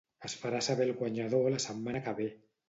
[0.27, 2.29] Es farà saber el guanyador la setmana que ve.